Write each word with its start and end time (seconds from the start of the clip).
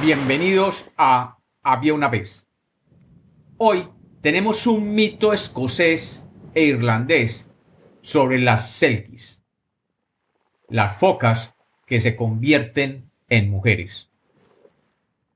Bienvenidos 0.00 0.86
a 0.96 1.36
Había 1.62 1.92
una 1.92 2.08
vez. 2.08 2.46
Hoy 3.58 3.86
tenemos 4.22 4.66
un 4.66 4.94
mito 4.94 5.34
escocés 5.34 6.26
e 6.54 6.62
irlandés 6.62 7.46
sobre 8.00 8.38
las 8.38 8.70
selkies, 8.70 9.44
las 10.70 10.96
focas 10.96 11.52
que 11.84 12.00
se 12.00 12.16
convierten 12.16 13.10
en 13.28 13.50
mujeres. 13.50 14.08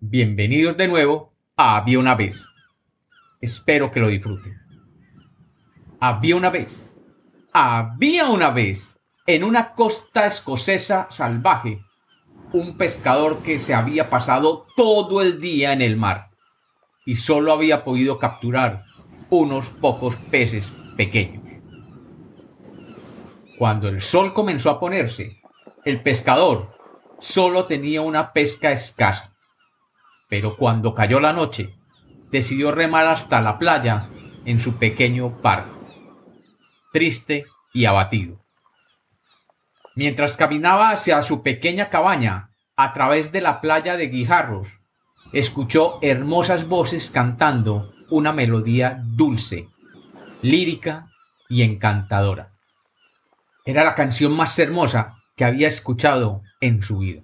Bienvenidos 0.01 0.79
de 0.79 0.89
nuevo 0.89 1.35
a 1.59 1.77
Había 1.77 1.99
una 1.99 2.15
vez. 2.15 2.47
Espero 3.43 3.91
que 3.91 4.01
lo 4.01 4.09
disfruten. 4.09 4.59
Había 6.01 6.37
una 6.37 6.49
vez, 6.49 6.95
había 7.53 8.31
una 8.31 8.51
vez, 8.51 8.99
en 9.27 9.45
una 9.45 9.75
costa 9.75 10.27
escocesa 10.27 11.07
salvaje, 11.11 11.85
un 12.55 12.77
pescador 12.77 13.43
que 13.43 13.59
se 13.59 13.75
había 13.75 14.09
pasado 14.11 14.69
todo 14.77 15.23
el 15.23 15.41
día 15.41 15.73
en 15.73 15.83
el 15.83 15.97
mar 15.97 16.31
y 17.05 17.17
solo 17.17 17.53
había 17.53 17.83
podido 17.83 18.21
capturar 18.21 18.85
unos 19.29 19.67
pocos 19.81 20.15
peces 20.31 20.73
pequeños. 20.97 21.43
Cuando 23.59 23.89
el 23.89 24.01
sol 24.01 24.33
comenzó 24.33 24.71
a 24.71 24.79
ponerse, 24.79 25.43
el 25.85 26.01
pescador 26.03 26.79
solo 27.19 27.65
tenía 27.65 28.03
una 28.03 28.33
pesca 28.33 28.71
escasa. 28.71 29.35
Pero 30.29 30.57
cuando 30.57 30.95
cayó 30.95 31.19
la 31.19 31.33
noche, 31.33 31.75
decidió 32.31 32.71
remar 32.71 33.07
hasta 33.07 33.41
la 33.41 33.59
playa 33.59 34.09
en 34.45 34.61
su 34.61 34.77
pequeño 34.77 35.31
barco, 35.43 35.89
triste 36.93 37.47
y 37.73 37.87
abatido. 37.87 38.45
Mientras 39.97 40.37
caminaba 40.37 40.91
hacia 40.91 41.23
su 41.23 41.43
pequeña 41.43 41.89
cabaña 41.89 42.51
a 42.77 42.93
través 42.93 43.33
de 43.33 43.41
la 43.41 43.61
playa 43.61 43.97
de 43.97 44.09
Guijarros, 44.09 44.69
escuchó 45.33 45.99
hermosas 46.03 46.69
voces 46.69 47.11
cantando 47.11 47.93
una 48.11 48.33
melodía 48.33 49.01
dulce, 49.03 49.69
lírica 50.43 51.09
y 51.49 51.63
encantadora. 51.63 52.53
Era 53.65 53.85
la 53.85 53.95
canción 53.95 54.33
más 54.33 54.59
hermosa 54.59 55.17
que 55.37 55.45
había 55.45 55.69
escuchado 55.69 56.43
en 56.61 56.83
su 56.83 56.99
vida. 56.99 57.23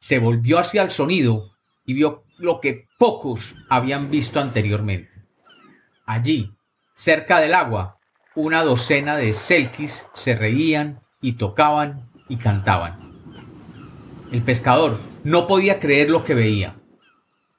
Se 0.00 0.18
volvió 0.18 0.58
hacia 0.58 0.82
el 0.82 0.90
sonido 0.90 1.50
y 1.84 1.94
vio 1.94 2.24
lo 2.38 2.60
que 2.60 2.86
pocos 2.98 3.54
habían 3.68 4.10
visto 4.10 4.38
anteriormente. 4.40 5.24
Allí, 6.06 6.54
cerca 6.94 7.40
del 7.40 7.54
agua, 7.54 7.98
una 8.34 8.62
docena 8.62 9.16
de 9.16 9.32
selkis 9.32 10.06
se 10.14 10.36
reían 10.36 11.00
y 11.20 11.32
tocaban 11.32 12.10
y 12.28 12.36
cantaban. 12.36 13.07
El 14.30 14.42
pescador 14.42 14.98
no 15.24 15.46
podía 15.46 15.78
creer 15.78 16.10
lo 16.10 16.22
que 16.24 16.34
veía. 16.34 16.76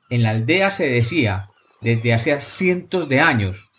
En 0.10 0.22
la 0.22 0.32
aldea 0.32 0.70
se 0.70 0.88
decía, 0.88 1.50
desde 1.82 2.14
hace 2.14 2.40
cientos 2.42 3.10
de 3.10 3.20
años, 3.20 3.70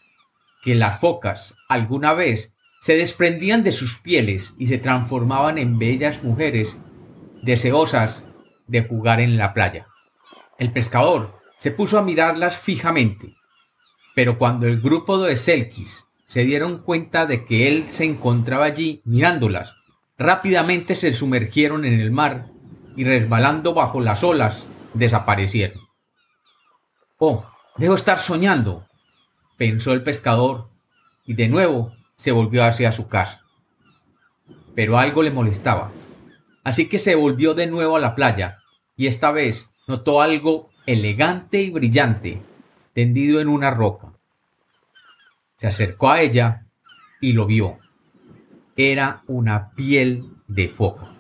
que 0.63 0.75
las 0.75 1.01
focas 1.01 1.55
alguna 1.69 2.15
vez 2.15 2.53
se 2.81 2.97
desprendían 2.97 3.63
de 3.63 3.73
sus 3.73 3.97
pieles 3.99 4.55
y 4.59 4.67
se 4.67 4.79
transformaban 4.79 5.59
en 5.59 5.79
bellas 5.79 6.23
mujeres 6.25 6.77
deseosas 7.43 8.25
de 8.67 8.83
jugar 8.83 9.21
en 9.21 9.37
la 9.37 9.55
playa. 9.55 9.87
El 10.59 10.73
pescador 10.73 11.39
se 11.59 11.71
puso 11.71 11.99
a 11.99 12.03
mirarlas 12.03 12.57
fijamente, 12.57 13.35
pero 14.17 14.37
cuando 14.37 14.67
el 14.67 14.81
grupo 14.81 15.19
de 15.19 15.37
selkis 15.37 16.07
se 16.27 16.45
dieron 16.45 16.83
cuenta 16.83 17.27
de 17.27 17.45
que 17.45 17.69
él 17.69 17.87
se 17.91 18.05
encontraba 18.05 18.65
allí 18.65 19.01
mirándolas, 19.05 19.77
rápidamente 20.19 20.97
se 20.97 21.13
sumergieron 21.13 21.85
en 21.85 22.01
el 22.01 22.11
mar 22.11 22.51
y 22.97 23.05
resbalando 23.05 23.75
bajo 23.75 24.01
las 24.01 24.23
olas 24.23 24.65
desaparecieron. 24.95 25.81
Oh, 27.19 27.45
debo 27.77 27.95
estar 27.95 28.19
soñando, 28.19 28.87
pensó 29.57 29.93
el 29.93 30.03
pescador, 30.03 30.69
y 31.25 31.35
de 31.35 31.49
nuevo 31.49 31.93
se 32.17 32.33
volvió 32.33 32.65
hacia 32.65 32.93
su 32.93 33.09
casa. 33.09 33.43
Pero 34.75 34.99
algo 34.99 35.23
le 35.23 35.31
molestaba, 35.31 35.91
así 36.65 36.89
que 36.89 36.99
se 36.99 37.15
volvió 37.15 37.55
de 37.55 37.67
nuevo 37.67 37.97
a 37.97 38.01
la 38.01 38.15
playa, 38.15 38.59
y 38.97 39.07
esta 39.07 39.33
vez 39.33 39.69
notó 39.87 40.23
algo 40.23 40.71
elegante 40.87 41.61
y 41.61 41.71
brillante 41.71 42.43
tendido 42.93 43.41
en 43.41 43.49
una 43.49 43.71
roca. 43.71 44.13
Se 45.59 45.67
acercó 45.67 46.11
a 46.11 46.21
ella 46.21 46.67
y 47.21 47.33
lo 47.35 47.47
vio. 47.47 47.79
Era 48.77 49.23
una 49.27 49.73
piel 49.73 50.31
de 50.49 50.69
foca. 50.69 51.20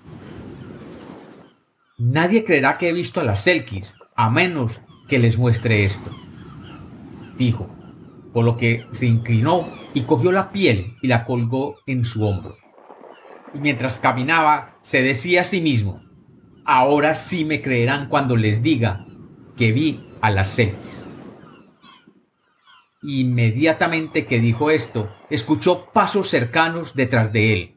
Nadie 2.01 2.47
creerá 2.47 2.79
que 2.79 2.89
he 2.89 2.95
visto 2.95 3.21
a 3.21 3.25
las 3.25 3.43
Selkis, 3.43 3.95
a 4.17 4.31
menos 4.31 4.81
que 5.07 5.19
les 5.19 5.37
muestre 5.37 5.85
esto, 5.85 6.11
dijo, 7.37 7.69
por 8.33 8.47
lo 8.47 8.57
que 8.57 8.87
se 8.93 9.05
inclinó 9.05 9.69
y 9.93 10.01
cogió 10.05 10.33
la 10.33 10.51
piel 10.51 10.95
y 11.03 11.09
la 11.09 11.27
colgó 11.27 11.77
en 11.87 12.07
su 12.07 12.25
hombro. 12.25 12.57
Y 13.53 13.59
mientras 13.59 13.99
caminaba, 13.99 14.79
se 14.81 15.03
decía 15.03 15.43
a 15.43 15.45
sí 15.45 15.61
mismo, 15.61 16.03
ahora 16.65 17.15
sí 17.15 17.45
me 17.45 17.61
creerán 17.61 18.09
cuando 18.09 18.35
les 18.35 18.63
diga 18.63 19.05
que 19.59 19.71
vi 19.73 20.01
a 20.23 20.31
las 20.31 20.49
Selkis. 20.49 21.07
Inmediatamente 23.03 24.25
que 24.25 24.41
dijo 24.41 24.71
esto, 24.71 25.13
escuchó 25.29 25.91
pasos 25.93 26.31
cercanos 26.31 26.95
detrás 26.95 27.31
de 27.31 27.53
él, 27.53 27.75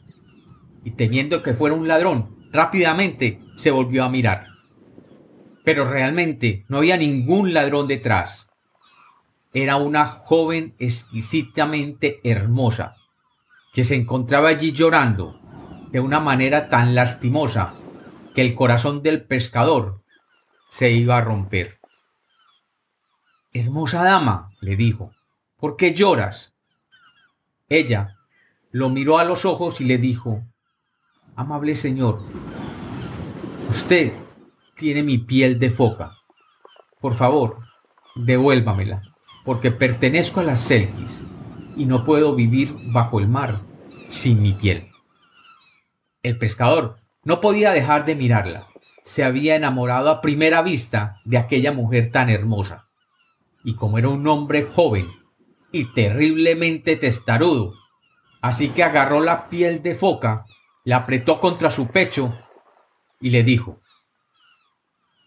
y 0.86 0.92
temiendo 0.92 1.44
que 1.44 1.54
fuera 1.54 1.76
un 1.76 1.90
ladrón, 1.90 2.43
Rápidamente 2.54 3.42
se 3.56 3.72
volvió 3.72 4.04
a 4.04 4.10
mirar. 4.10 4.46
Pero 5.66 5.90
realmente 5.90 6.66
no 6.68 6.78
había 6.78 6.98
ningún 6.98 7.52
ladrón 7.52 7.88
detrás. 7.88 8.48
Era 9.56 9.78
una 9.78 10.06
joven 10.06 10.76
exquisitamente 10.78 12.20
hermosa, 12.24 12.96
que 13.74 13.84
se 13.84 13.96
encontraba 13.96 14.50
allí 14.50 14.72
llorando 14.72 15.40
de 15.92 16.00
una 16.00 16.20
manera 16.20 16.70
tan 16.70 16.94
lastimosa 16.94 17.74
que 18.36 18.42
el 18.42 18.54
corazón 18.54 19.02
del 19.02 19.24
pescador 19.24 20.04
se 20.70 20.92
iba 20.92 21.18
a 21.18 21.22
romper. 21.22 21.80
Hermosa 23.52 24.04
dama, 24.04 24.52
le 24.62 24.76
dijo, 24.76 25.12
¿por 25.58 25.76
qué 25.76 25.96
lloras? 25.96 26.54
Ella 27.68 28.16
lo 28.70 28.90
miró 28.90 29.18
a 29.18 29.24
los 29.24 29.44
ojos 29.44 29.82
y 29.82 29.86
le 29.86 29.98
dijo, 29.98 30.44
Amable 31.36 31.74
señor, 31.74 32.22
usted 33.70 34.14
tiene 34.76 35.04
mi 35.04 35.18
piel 35.18 35.60
de 35.60 35.70
foca. 35.70 36.18
Por 37.00 37.14
favor, 37.14 37.60
devuélvamela, 38.16 39.02
porque 39.46 39.72
pertenezco 39.72 40.40
a 40.40 40.44
las 40.44 40.62
Selkis 40.62 41.22
y 41.76 41.86
no 41.86 42.06
puedo 42.06 42.36
vivir 42.36 42.76
bajo 42.92 43.20
el 43.20 43.28
mar 43.28 43.62
sin 44.08 44.42
mi 44.42 44.54
piel. 44.54 44.90
El 46.22 46.38
pescador 46.38 46.98
no 47.24 47.42
podía 47.42 47.72
dejar 47.72 48.06
de 48.06 48.16
mirarla. 48.16 48.68
Se 49.04 49.24
había 49.24 49.56
enamorado 49.56 50.10
a 50.10 50.22
primera 50.22 50.62
vista 50.62 51.20
de 51.26 51.38
aquella 51.38 51.72
mujer 51.72 52.12
tan 52.12 52.30
hermosa. 52.30 52.88
Y 53.64 53.76
como 53.76 53.98
era 53.98 54.10
un 54.10 54.26
hombre 54.28 54.64
joven 54.64 55.08
y 55.72 55.86
terriblemente 55.94 56.96
testarudo, 56.96 57.74
así 58.42 58.70
que 58.70 58.84
agarró 58.84 59.20
la 59.20 59.50
piel 59.50 59.82
de 59.82 59.96
foca 59.96 60.46
la 60.84 60.98
apretó 60.98 61.40
contra 61.40 61.70
su 61.70 61.88
pecho 61.88 62.38
y 63.24 63.30
le 63.30 63.42
dijo, 63.42 63.82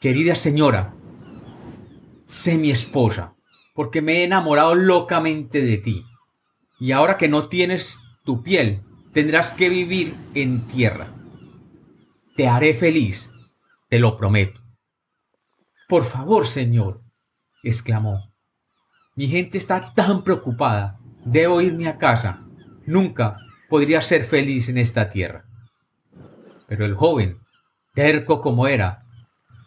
Querida 0.00 0.34
señora, 0.34 0.94
sé 2.26 2.58
mi 2.58 2.70
esposa, 2.70 3.34
porque 3.74 4.02
me 4.02 4.18
he 4.18 4.24
enamorado 4.24 4.74
locamente 4.74 5.62
de 5.62 5.78
ti, 5.78 6.04
y 6.78 6.92
ahora 6.92 7.16
que 7.16 7.26
no 7.26 7.48
tienes 7.48 7.98
tu 8.22 8.42
piel, 8.42 8.82
tendrás 9.14 9.54
que 9.54 9.70
vivir 9.70 10.14
en 10.34 10.66
tierra. 10.66 11.14
Te 12.36 12.46
haré 12.46 12.74
feliz, 12.74 13.32
te 13.88 13.98
lo 13.98 14.18
prometo. 14.18 14.60
Por 15.88 16.04
favor, 16.04 16.46
señor, 16.46 17.00
exclamó. 17.62 18.30
Mi 19.14 19.26
gente 19.26 19.56
está 19.56 19.80
tan 19.94 20.22
preocupada. 20.22 20.98
Debo 21.24 21.62
irme 21.62 21.88
a 21.88 21.96
casa. 21.96 22.44
Nunca 22.84 23.38
podría 23.70 24.02
ser 24.02 24.24
feliz 24.24 24.68
en 24.68 24.76
esta 24.76 25.08
tierra. 25.08 25.46
Pero 26.68 26.84
el 26.84 26.94
joven, 26.94 27.38
terco 27.96 28.42
como 28.42 28.66
era, 28.66 29.06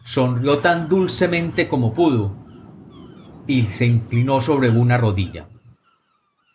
sonrió 0.04 0.60
tan 0.60 0.88
dulcemente 0.88 1.66
como 1.66 1.92
pudo 1.92 2.32
y 3.48 3.62
se 3.62 3.86
inclinó 3.86 4.40
sobre 4.40 4.70
una 4.70 4.96
rodilla. 4.96 5.48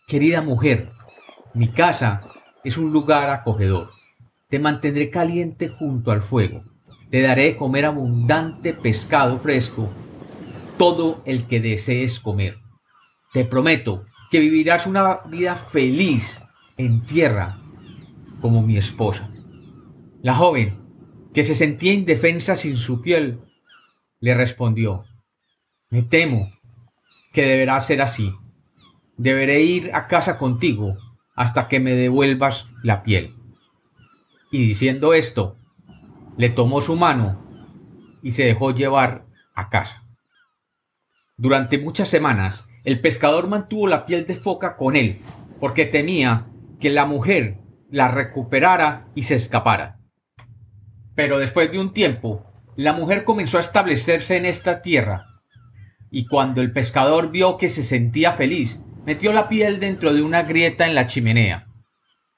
Querida 0.07 0.41
mujer, 0.41 0.89
mi 1.53 1.67
casa 1.67 2.21
es 2.63 2.77
un 2.77 2.93
lugar 2.93 3.29
acogedor. 3.29 3.89
Te 4.47 4.57
mantendré 4.57 5.09
caliente 5.09 5.67
junto 5.67 6.11
al 6.11 6.21
fuego. 6.21 6.63
Te 7.11 7.21
daré 7.21 7.57
comer 7.57 7.83
abundante 7.83 8.73
pescado 8.73 9.37
fresco, 9.37 9.89
todo 10.77 11.21
el 11.25 11.45
que 11.45 11.59
desees 11.59 12.21
comer. 12.21 12.57
Te 13.33 13.43
prometo 13.43 14.05
que 14.31 14.39
vivirás 14.39 14.87
una 14.87 15.19
vida 15.25 15.57
feliz 15.57 16.41
en 16.77 17.01
tierra 17.01 17.57
como 18.39 18.61
mi 18.61 18.77
esposa. 18.77 19.29
La 20.21 20.33
joven, 20.33 20.84
que 21.35 21.43
se 21.43 21.53
sentía 21.53 21.91
indefensa 21.91 22.55
sin 22.55 22.77
su 22.77 23.01
piel, 23.01 23.41
le 24.21 24.35
respondió, 24.35 25.03
me 25.89 26.01
temo 26.01 26.49
que 27.33 27.45
deberá 27.45 27.81
ser 27.81 28.01
así. 28.01 28.33
Deberé 29.17 29.61
ir 29.61 29.93
a 29.93 30.07
casa 30.07 30.37
contigo 30.37 30.97
hasta 31.35 31.67
que 31.67 31.81
me 31.81 31.93
devuelvas 31.93 32.67
la 32.83 33.03
piel. 33.03 33.35
Y 34.49 34.65
diciendo 34.65 35.13
esto, 35.13 35.57
le 36.37 36.49
tomó 36.49 36.79
su 36.79 36.95
mano 36.95 37.45
y 38.23 38.31
se 38.31 38.45
dejó 38.45 38.71
llevar 38.71 39.25
a 39.55 39.69
casa. 39.69 40.07
Durante 41.35 41.79
muchas 41.79 42.07
semanas, 42.07 42.65
el 42.85 43.01
pescador 43.01 43.49
mantuvo 43.49 43.87
la 43.87 44.05
piel 44.05 44.25
de 44.25 44.37
foca 44.37 44.77
con 44.77 44.95
él, 44.95 45.19
porque 45.59 45.83
temía 45.83 46.47
que 46.79 46.89
la 46.89 47.05
mujer 47.05 47.59
la 47.91 48.07
recuperara 48.07 49.09
y 49.15 49.23
se 49.23 49.35
escapara. 49.35 49.99
Pero 51.15 51.39
después 51.39 51.71
de 51.71 51.79
un 51.79 51.93
tiempo, 51.93 52.45
la 52.75 52.93
mujer 52.93 53.23
comenzó 53.23 53.57
a 53.57 53.61
establecerse 53.61 54.35
en 54.35 54.45
esta 54.45 54.81
tierra, 54.81 55.41
y 56.11 56.27
cuando 56.27 56.61
el 56.61 56.71
pescador 56.71 57.31
vio 57.31 57.57
que 57.57 57.69
se 57.69 57.83
sentía 57.83 58.33
feliz, 58.33 58.81
metió 59.05 59.31
la 59.31 59.47
piel 59.47 59.79
dentro 59.79 60.13
de 60.13 60.21
una 60.21 60.43
grieta 60.43 60.85
en 60.85 60.95
la 60.95 61.07
chimenea, 61.07 61.67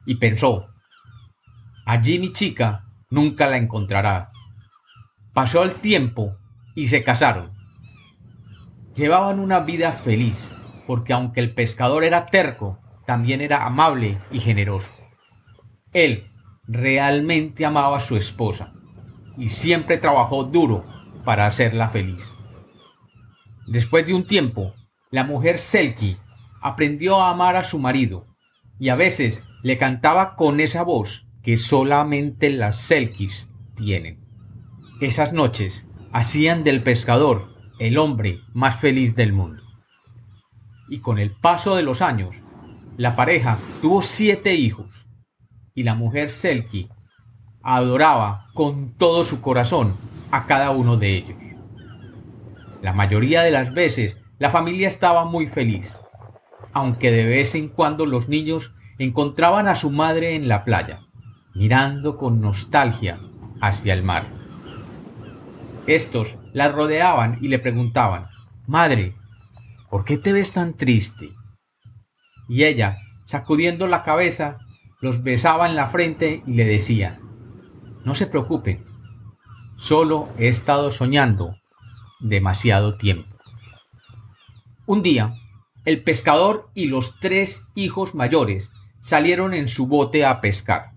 y 0.06 0.16
pensó, 0.16 0.68
allí 1.86 2.20
mi 2.20 2.32
chica 2.32 2.86
nunca 3.10 3.48
la 3.48 3.58
encontrará. 3.58 4.32
Pasó 5.34 5.64
el 5.64 5.76
tiempo 5.76 6.38
y 6.76 6.88
se 6.88 7.04
casaron. 7.04 7.52
Llevaban 8.96 9.40
una 9.40 9.60
vida 9.60 9.92
feliz, 9.92 10.52
porque 10.86 11.14
aunque 11.14 11.40
el 11.40 11.54
pescador 11.54 12.04
era 12.04 12.26
terco, 12.26 12.80
también 13.06 13.42
era 13.42 13.66
amable 13.66 14.20
y 14.32 14.40
generoso. 14.40 14.92
Él 15.94 16.28
realmente 16.68 17.66
amaba 17.66 17.98
a 17.98 18.02
su 18.02 18.18
esposa 18.18 18.74
y 19.38 19.50
siempre 19.50 19.98
trabajó 19.98 20.44
duro 20.44 20.86
para 21.24 21.46
hacerla 21.46 21.90
feliz. 21.90 22.34
Después 23.68 24.06
de 24.08 24.14
un 24.14 24.26
tiempo, 24.26 24.74
la 25.12 25.24
mujer 25.24 25.60
Selkie 25.60 26.18
aprendió 26.62 27.22
a 27.22 27.32
amar 27.32 27.56
a 27.56 27.64
su 27.64 27.80
marido 27.80 28.26
y 28.80 28.90
a 28.90 28.96
veces 28.96 29.44
le 29.64 29.78
cantaba 29.78 30.36
con 30.36 30.60
esa 30.60 30.84
voz 30.84 31.28
que 31.44 31.58
solamente 31.58 32.50
las 32.50 32.78
Selkies 32.78 33.50
tienen. 33.76 34.26
Esas 35.00 35.34
noches 35.34 35.86
hacían 36.12 36.64
del 36.64 36.84
pescador 36.84 37.56
el 37.80 37.98
hombre 37.98 38.42
más 38.54 38.80
feliz 38.80 39.16
del 39.16 39.34
mundo. 39.34 39.64
Y 40.90 41.00
con 41.00 41.20
el 41.20 41.32
paso 41.32 41.76
de 41.76 41.84
los 41.84 42.02
años, 42.02 42.36
la 42.98 43.16
pareja 43.16 43.60
tuvo 43.82 44.02
siete 44.02 44.56
hijos 44.56 45.07
y 45.78 45.84
la 45.84 45.94
mujer 45.94 46.32
Selkie 46.32 46.90
adoraba 47.62 48.48
con 48.56 48.98
todo 48.98 49.26
su 49.26 49.42
corazón 49.42 49.96
a 50.32 50.48
cada 50.48 50.72
uno 50.72 50.98
de 50.98 51.18
ellos. 51.18 51.38
La 52.82 52.94
mayoría 52.94 53.44
de 53.44 53.52
las 53.52 53.72
veces 53.76 54.18
la 54.40 54.50
familia 54.50 54.88
estaba 54.88 55.26
muy 55.26 55.46
feliz, 55.46 56.00
aunque 56.74 57.12
de 57.12 57.26
vez 57.26 57.54
en 57.54 57.70
cuando 57.70 58.08
los 58.08 58.28
niños 58.28 58.74
encontraban 58.98 59.68
a 59.68 59.76
su 59.76 59.92
madre 59.92 60.34
en 60.34 60.48
la 60.48 60.64
playa 60.64 61.02
mirando 61.54 62.18
con 62.18 62.42
nostalgia 62.42 63.20
hacia 63.62 63.94
el 63.94 64.02
mar. 64.02 64.26
Estos 65.86 66.38
la 66.54 66.70
rodeaban 66.70 67.38
y 67.40 67.50
le 67.50 67.60
preguntaban, 67.60 68.30
Madre, 68.66 69.14
¿por 69.92 70.06
qué 70.06 70.18
te 70.18 70.34
ves 70.34 70.54
tan 70.54 70.76
triste? 70.76 71.30
Y 72.50 72.64
ella, 72.64 72.98
sacudiendo 73.26 73.86
la 73.86 74.02
cabeza, 74.02 74.58
los 75.00 75.24
besaba 75.24 75.68
en 75.68 75.76
la 75.76 75.88
frente 75.88 76.44
y 76.46 76.54
le 76.54 76.66
decía, 76.66 77.20
No 78.04 78.16
se 78.16 78.28
preocupen, 78.28 78.86
solo 79.76 80.30
he 80.38 80.48
estado 80.48 80.92
soñando 80.92 81.56
demasiado 82.20 82.98
tiempo. 82.98 83.38
Un 84.86 85.02
día, 85.02 85.36
el 85.86 86.04
pescador 86.04 86.70
y 86.74 86.88
los 86.88 87.20
tres 87.20 87.68
hijos 87.76 88.16
mayores 88.16 88.72
salieron 89.02 89.54
en 89.54 89.68
su 89.68 89.88
bote 89.88 90.26
a 90.26 90.42
pescar. 90.42 90.92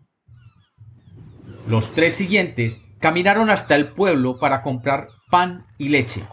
Los 1.69 1.93
tres 1.94 2.14
siguientes 2.14 2.81
caminaron 2.99 3.50
hasta 3.50 3.76
el 3.76 3.88
pueblo 3.88 4.38
para 4.38 4.62
comprar 4.62 5.08
pan 5.31 5.67
y 5.79 5.91
leche, 5.91 6.26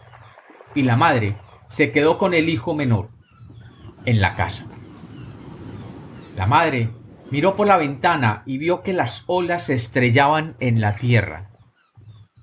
y 0.74 0.82
la 0.82 0.96
madre 0.96 1.36
se 1.68 1.92
quedó 1.92 2.18
con 2.18 2.34
el 2.34 2.48
hijo 2.48 2.74
menor 2.74 3.10
en 4.04 4.20
la 4.20 4.34
casa. 4.36 4.66
La 6.36 6.46
madre 6.46 6.90
miró 7.30 7.56
por 7.56 7.66
la 7.66 7.76
ventana 7.76 8.42
y 8.46 8.58
vio 8.58 8.82
que 8.82 8.92
las 8.92 9.24
olas 9.26 9.66
se 9.66 9.74
estrellaban 9.74 10.56
en 10.60 10.80
la 10.80 10.92
tierra. 10.92 11.50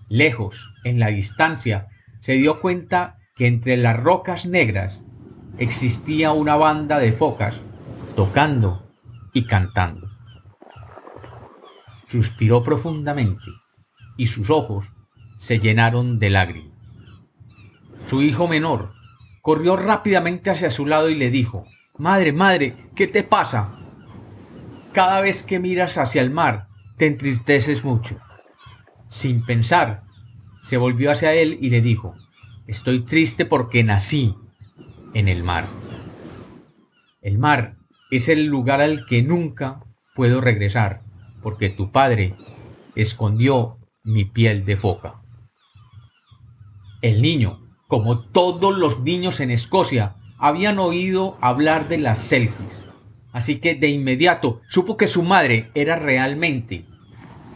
Lejos, 0.08 0.74
en 0.84 1.00
la 1.00 1.08
distancia, 1.08 1.88
se 2.22 2.34
dio 2.34 2.62
cuenta 2.62 3.18
que 3.36 3.48
entre 3.48 3.78
las 3.78 3.98
rocas 3.98 4.46
negras 4.46 5.02
existía 5.58 6.32
una 6.32 6.56
banda 6.56 7.00
de 7.00 7.12
focas 7.12 7.62
tocando 8.16 8.88
y 9.34 9.46
cantando 9.46 10.16
suspiró 12.08 12.64
profundamente 12.64 13.44
y 14.18 14.28
sus 14.28 14.50
ojos 14.50 14.90
se 15.38 15.60
llenaron 15.60 16.20
de 16.20 16.30
lágrimas. 16.30 16.72
Su 18.08 18.22
hijo 18.22 18.48
menor 18.48 18.94
corrió 19.42 19.76
rápidamente 19.76 20.50
hacia 20.50 20.72
su 20.72 20.86
lado 20.86 21.10
y 21.10 21.16
le 21.16 21.30
dijo, 21.30 21.66
Madre, 21.98 22.32
madre, 22.32 22.76
¿qué 22.96 23.08
te 23.08 23.24
pasa? 23.24 23.76
Cada 24.96 25.20
vez 25.20 25.44
que 25.44 25.60
miras 25.60 25.98
hacia 25.98 26.22
el 26.22 26.32
mar, 26.32 26.70
te 26.96 27.06
entristeces 27.06 27.84
mucho. 27.84 28.18
Sin 29.10 29.46
pensar, 29.46 30.04
se 30.64 30.78
volvió 30.78 31.12
hacia 31.12 31.34
él 31.34 31.58
y 31.60 31.70
le 31.70 31.82
dijo, 31.82 32.16
Estoy 32.66 33.02
triste 33.04 33.44
porque 33.44 33.84
nací 33.84 34.38
en 35.14 35.28
el 35.28 35.44
mar. 35.44 35.68
El 37.22 37.38
mar 37.40 37.76
es 38.10 38.30
el 38.30 38.46
lugar 38.46 38.80
al 38.80 39.06
que 39.06 39.22
nunca 39.22 39.84
puedo 40.16 40.40
regresar 40.40 41.02
porque 41.44 41.68
tu 41.68 41.92
padre 41.92 42.34
escondió 42.96 43.80
mi 44.02 44.24
piel 44.24 44.64
de 44.64 44.78
foca. 44.78 45.22
El 47.02 47.22
niño, 47.22 47.68
como 47.90 48.22
todos 48.30 48.78
los 48.78 49.02
niños 49.02 49.42
en 49.42 49.52
Escocia, 49.52 50.16
habían 50.38 50.80
oído 50.80 51.38
hablar 51.42 51.90
de 51.90 51.98
las 51.98 52.22
Selkies, 52.22 52.85
así 53.36 53.58
que 53.58 53.76
de 53.76 53.90
inmediato 53.90 54.62
supo 54.70 54.96
que 54.96 55.08
su 55.08 55.22
madre 55.22 55.70
era 55.76 55.98
realmente 55.98 56.86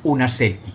una 0.03 0.27
Selkie. 0.27 0.73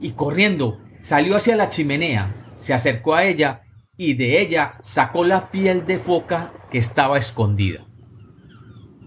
Y 0.00 0.10
corriendo 0.10 0.80
salió 1.00 1.36
hacia 1.36 1.54
la 1.54 1.68
chimenea, 1.68 2.34
se 2.56 2.74
acercó 2.74 3.14
a 3.14 3.22
ella 3.22 3.62
y 3.96 4.14
de 4.14 4.40
ella 4.40 4.80
sacó 4.82 5.22
la 5.22 5.52
piel 5.52 5.86
de 5.86 5.98
foca 5.98 6.52
que 6.68 6.78
estaba 6.78 7.16
escondida 7.16 7.86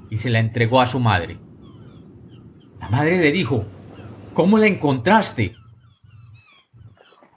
y 0.10 0.16
se 0.16 0.30
la 0.30 0.40
entregó 0.40 0.80
a 0.80 0.88
su 0.88 1.02
madre. 1.02 1.40
La 2.80 2.88
madre 2.88 3.18
le 3.20 3.34
dijo, 3.34 3.66
¿Cómo 4.34 4.58
la 4.58 4.68
encontraste? 4.68 5.56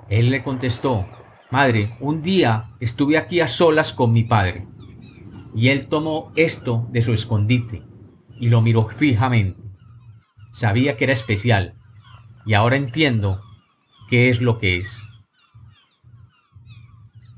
Él 0.08 0.30
le 0.30 0.44
contestó, 0.44 1.08
Madre, 1.50 1.96
un 1.98 2.22
día 2.22 2.70
estuve 2.78 3.18
aquí 3.18 3.40
a 3.40 3.48
solas 3.48 3.92
con 3.92 4.12
mi 4.12 4.22
padre, 4.22 4.64
y 5.54 5.68
él 5.68 5.86
tomó 5.88 6.32
esto 6.36 6.86
de 6.90 7.02
su 7.02 7.12
escondite 7.12 7.82
y 8.38 8.48
lo 8.48 8.60
miró 8.60 8.88
fijamente. 8.88 9.62
Sabía 10.52 10.96
que 10.96 11.04
era 11.04 11.12
especial, 11.12 11.74
y 12.44 12.54
ahora 12.54 12.76
entiendo 12.76 13.40
qué 14.08 14.28
es 14.28 14.40
lo 14.40 14.58
que 14.58 14.78
es. 14.78 15.02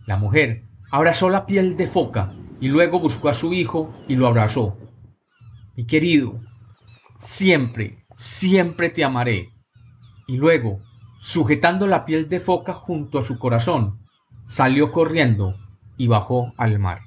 La 0.06 0.16
mujer 0.16 0.64
abrazó 0.90 1.28
la 1.28 1.46
piel 1.46 1.76
de 1.76 1.86
foca 1.86 2.34
y 2.60 2.68
luego 2.68 3.00
buscó 3.00 3.28
a 3.28 3.34
su 3.34 3.52
hijo 3.52 3.92
y 4.08 4.16
lo 4.16 4.26
abrazó. 4.26 4.78
Mi 5.76 5.84
querido, 5.84 6.40
siempre, 7.18 8.04
siempre 8.16 8.88
te 8.88 9.04
amaré. 9.04 9.52
Y 10.26 10.36
luego, 10.36 10.80
sujetando 11.20 11.86
la 11.86 12.04
piel 12.04 12.28
de 12.28 12.40
foca 12.40 12.72
junto 12.72 13.18
a 13.18 13.24
su 13.24 13.38
corazón, 13.38 14.00
salió 14.46 14.90
corriendo 14.90 15.56
y 15.96 16.06
bajó 16.06 16.52
al 16.56 16.78
mar. 16.78 17.00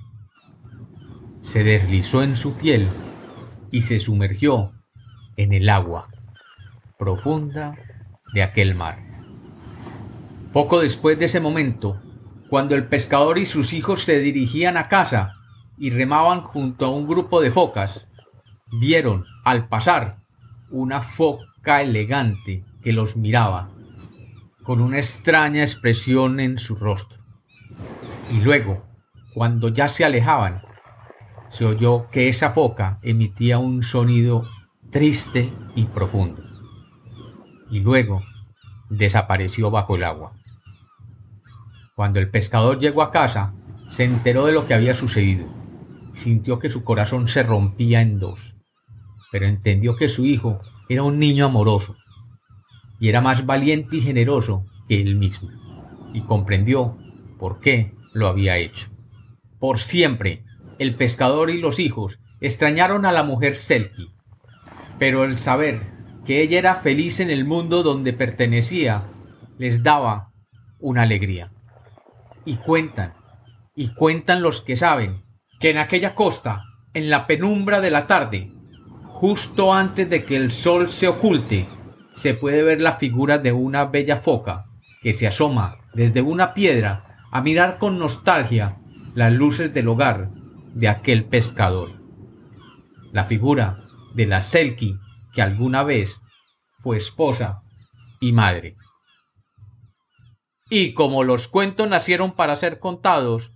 Se 1.50 1.63
deslizó 1.63 2.22
en 2.22 2.36
su 2.36 2.53
piel 2.53 2.88
y 3.72 3.82
se 3.82 4.00
sumergió 4.00 4.74
en 5.36 5.51
el 5.51 5.68
agua 5.70 6.10
profunda 7.00 7.75
de 8.36 8.44
aquel 8.44 8.75
mar. 8.75 9.00
Poco 10.53 10.79
después 10.79 11.18
de 11.18 11.25
ese 11.25 11.39
momento, 11.39 12.00
cuando 12.51 12.75
el 12.75 12.86
pescador 12.86 13.39
y 13.39 13.46
sus 13.46 13.74
hijos 13.74 14.03
se 14.03 14.20
dirigían 14.20 14.77
a 14.77 14.89
casa 14.89 15.38
y 15.75 15.89
remaban 15.89 16.41
junto 16.41 16.86
a 16.86 16.91
un 16.91 17.08
grupo 17.08 17.41
de 17.41 17.50
focas, 17.50 18.06
vieron 18.79 19.25
al 19.44 19.70
pasar 19.70 20.20
una 20.70 21.01
foca 21.01 21.82
elegante 21.82 22.63
que 22.84 22.94
los 22.94 23.18
miraba 23.18 23.72
con 24.62 24.82
una 24.82 25.00
extraña 25.00 25.63
expresión 25.63 26.39
en 26.39 26.60
su 26.60 26.75
rostro. 26.75 27.18
Y 28.32 28.39
luego, 28.41 28.86
cuando 29.34 29.70
ya 29.70 29.89
se 29.89 30.06
alejaban, 30.06 30.62
se 31.50 31.65
oyó 31.65 32.10
que 32.10 32.29
esa 32.29 32.51
foca 32.51 33.00
emitía 33.01 33.58
un 33.58 33.84
sonido 33.84 34.48
triste 34.91 35.51
y 35.75 35.86
profundo. 35.86 36.44
Y 37.70 37.79
luego 37.79 38.22
desapareció 38.89 39.72
bajo 39.72 39.96
el 39.96 40.03
agua. 40.03 40.34
Cuando 41.96 42.20
el 42.20 42.29
pescador 42.29 42.79
llegó 42.79 43.01
a 43.01 43.12
casa, 43.12 43.53
se 43.89 44.03
enteró 44.03 44.46
de 44.46 44.53
lo 44.53 44.65
que 44.65 44.74
había 44.74 44.96
sucedido. 44.96 45.48
Sintió 46.13 46.60
que 46.60 46.70
su 46.70 46.84
corazón 46.84 47.27
se 47.27 47.44
rompía 47.44 48.01
en 48.01 48.20
dos, 48.20 48.56
pero 49.32 49.46
entendió 49.46 49.96
que 49.96 50.10
su 50.10 50.25
hijo 50.25 50.60
era 50.88 51.03
un 51.03 51.20
niño 51.20 51.46
amoroso 51.46 51.96
y 53.00 53.10
era 53.10 53.22
más 53.22 53.46
valiente 53.46 53.98
y 53.98 54.01
generoso 54.01 54.65
que 54.88 55.01
él 55.01 55.15
mismo, 55.15 55.50
y 56.13 56.22
comprendió 56.22 56.98
por 57.38 57.60
qué 57.60 57.94
lo 58.13 58.27
había 58.27 58.58
hecho. 58.58 58.89
Por 59.60 59.79
siempre, 59.79 60.44
el 60.79 60.95
pescador 60.95 61.50
y 61.50 61.59
los 61.59 61.77
hijos 61.77 62.19
extrañaron 62.41 63.05
a 63.05 63.12
la 63.12 63.24
mujer 63.24 63.57
Selkie, 63.57 64.12
pero 64.98 65.25
el 65.25 65.38
saber 65.38 65.81
que 66.25 66.41
ella 66.41 66.57
era 66.57 66.75
feliz 66.75 67.19
en 67.19 67.29
el 67.29 67.45
mundo 67.45 67.83
donde 67.83 68.13
pertenecía 68.13 69.03
les 69.57 69.83
daba 69.83 70.31
una 70.79 71.03
alegría. 71.03 71.51
Y 72.45 72.55
cuentan, 72.55 73.13
y 73.75 73.93
cuentan 73.93 74.41
los 74.41 74.62
que 74.62 74.77
saben, 74.77 75.24
que 75.59 75.69
en 75.69 75.77
aquella 75.77 76.15
costa, 76.15 76.63
en 76.93 77.09
la 77.09 77.27
penumbra 77.27 77.81
de 77.81 77.91
la 77.91 78.07
tarde, 78.07 78.51
justo 79.07 79.74
antes 79.74 80.09
de 80.09 80.24
que 80.24 80.38
el 80.38 80.51
sol 80.51 80.89
se 80.91 81.07
oculte, 81.07 81.65
se 82.15 82.33
puede 82.33 82.63
ver 82.63 82.81
la 82.81 82.93
figura 82.93 83.38
de 83.38 83.51
una 83.51 83.86
bella 83.86 84.17
foca 84.17 84.65
que 85.01 85.13
se 85.13 85.27
asoma 85.27 85.77
desde 85.93 86.21
una 86.21 86.53
piedra 86.53 87.17
a 87.31 87.41
mirar 87.41 87.77
con 87.77 88.00
nostalgia 88.00 88.77
las 89.13 89.31
luces 89.33 89.74
del 89.74 89.88
hogar 89.88 90.29
de 90.73 90.88
aquel 90.88 91.25
pescador. 91.25 91.99
La 93.11 93.25
figura 93.25 93.83
de 94.13 94.25
la 94.25 94.41
Selkie 94.41 94.99
que 95.33 95.41
alguna 95.41 95.83
vez 95.83 96.19
fue 96.79 96.97
esposa 96.97 97.61
y 98.19 98.31
madre. 98.31 98.75
Y 100.69 100.93
como 100.93 101.23
los 101.23 101.47
cuentos 101.47 101.89
nacieron 101.89 102.33
para 102.33 102.55
ser 102.55 102.79
contados, 102.79 103.51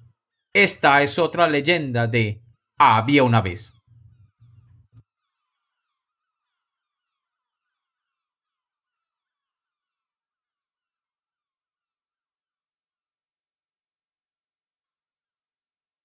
esta 0.53 1.01
es 1.03 1.19
otra 1.19 1.47
leyenda 1.47 2.07
de 2.07 2.41
Había 2.77 3.23
una 3.23 3.41
vez. 3.41 3.73